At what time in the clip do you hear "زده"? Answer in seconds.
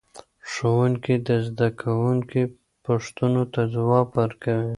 1.47-1.67